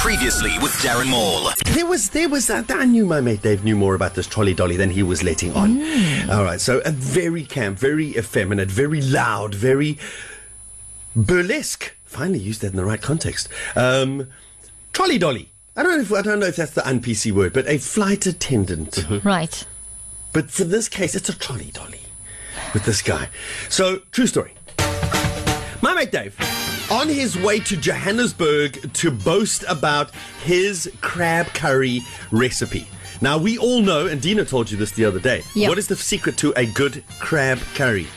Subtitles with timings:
[0.00, 1.50] Previously with Darren Maule.
[1.74, 4.54] There was, there was, uh, I knew my mate Dave knew more about this trolley
[4.54, 5.80] dolly than he was letting on.
[6.30, 9.98] All right, so a very camp, very effeminate, very loud, very
[11.16, 11.94] burlesque.
[12.04, 13.48] Finally used that in the right context.
[13.74, 14.28] Um,
[14.92, 15.52] trolley dolly.
[15.76, 18.26] I don't know if I don't know if that's the un-PC word, but a flight
[18.26, 19.06] attendant.
[19.24, 19.66] Right.
[20.32, 22.02] But for this case, it's a trolley dolly
[22.74, 23.28] with this guy.
[23.68, 24.54] So, true story.
[25.80, 26.36] My mate Dave,
[26.92, 30.10] on his way to Johannesburg to boast about
[30.44, 32.86] his crab curry recipe.
[33.22, 35.40] Now, we all know, and Dina told you this the other day.
[35.54, 35.70] Yep.
[35.70, 38.08] What is the secret to a good crab curry?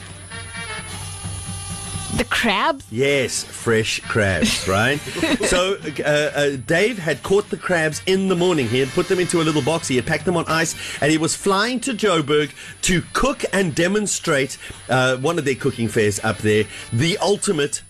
[2.17, 2.85] The crabs?
[2.91, 4.97] Yes, fresh crabs, right?
[5.47, 8.67] so uh, uh, Dave had caught the crabs in the morning.
[8.67, 9.87] He had put them into a little box.
[9.87, 12.51] He had packed them on ice, and he was flying to Joburg
[12.81, 14.57] to cook and demonstrate
[14.89, 17.81] uh, one of their cooking fairs up there, the ultimate.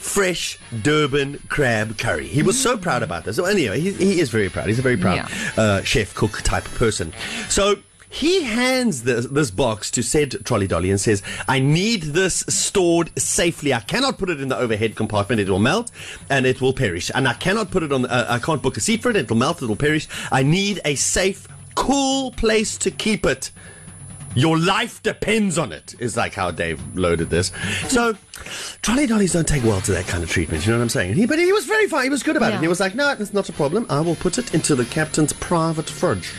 [0.00, 2.26] Fresh Durban crab curry.
[2.26, 3.36] He was so proud about this.
[3.36, 4.66] So anyway, he, he is very proud.
[4.68, 5.28] He's a very proud Yeah.
[5.62, 7.12] uh, chef, cook type of person.
[7.48, 7.76] So
[8.08, 13.16] he hands this, this box to said trolley dolly and says, I need this stored
[13.18, 13.72] safely.
[13.74, 15.40] I cannot put it in the overhead compartment.
[15.40, 15.92] It will melt
[16.28, 17.10] and it will perish.
[17.14, 19.16] And I cannot put it on, uh, I can't book a seat for it.
[19.16, 19.62] It will melt.
[19.62, 20.08] It will perish.
[20.32, 21.46] I need a safe,
[21.76, 23.50] cool place to keep it.
[24.34, 27.50] Your life depends on it, is like how Dave loaded this.
[27.88, 28.16] So,
[28.80, 31.14] trolley dollies don't take well to that kind of treatment, you know what I'm saying?
[31.14, 32.60] He, but he was very fine, he was good about it.
[32.60, 33.86] He was like, no, it's not a problem.
[33.90, 36.32] I will put it into the captain's private fridge.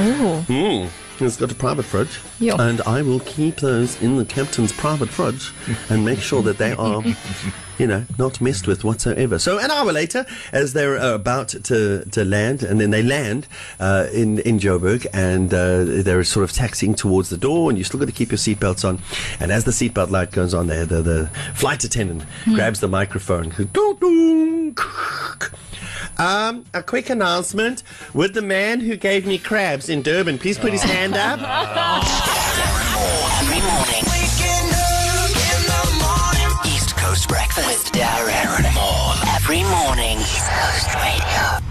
[0.00, 0.42] Ooh.
[0.46, 0.88] Mm.
[1.20, 2.18] He's got a private fridge.
[2.38, 2.56] Yo.
[2.56, 5.52] And I will keep those in the captain's private fridge
[5.90, 7.02] and make sure that they are,
[7.78, 9.38] you know, not messed with whatsoever.
[9.38, 13.46] So an hour later, as they're about to, to land, and then they land
[13.78, 17.84] uh, in, in Joburg, and uh, they're sort of taxiing towards the door, and you
[17.84, 18.98] still got to keep your seatbelts on.
[19.38, 23.50] And as the seatbelt light goes on there, the, the flight attendant grabs the microphone.
[23.50, 24.39] Doo, doo.
[26.20, 27.82] Um, a quick announcement.
[28.12, 31.40] Would the man who gave me crabs in Durban please put his hand up?
[36.66, 39.14] East Coast Breakfast Darren Maule.
[39.34, 40.18] Every morning.
[40.18, 41.69] East Coast Radio.